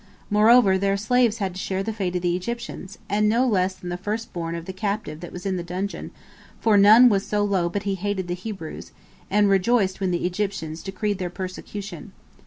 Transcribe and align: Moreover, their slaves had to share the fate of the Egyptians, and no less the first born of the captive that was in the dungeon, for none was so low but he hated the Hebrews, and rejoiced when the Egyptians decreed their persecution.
Moreover, 0.31 0.79
their 0.79 0.97
slaves 0.97 1.37
had 1.37 1.53
to 1.53 1.59
share 1.61 1.83
the 1.83 1.93
fate 1.93 2.15
of 2.15 2.23
the 2.23 2.35
Egyptians, 2.35 2.97
and 3.07 3.29
no 3.29 3.45
less 3.47 3.75
the 3.75 3.97
first 3.97 4.33
born 4.33 4.55
of 4.55 4.65
the 4.65 4.73
captive 4.73 5.19
that 5.19 5.31
was 5.31 5.45
in 5.45 5.57
the 5.57 5.63
dungeon, 5.63 6.09
for 6.59 6.75
none 6.75 7.07
was 7.07 7.23
so 7.23 7.43
low 7.43 7.69
but 7.69 7.83
he 7.83 7.93
hated 7.93 8.27
the 8.27 8.33
Hebrews, 8.33 8.93
and 9.29 9.47
rejoiced 9.47 9.99
when 10.01 10.09
the 10.09 10.25
Egyptians 10.25 10.81
decreed 10.81 11.19
their 11.19 11.29
persecution. 11.29 12.13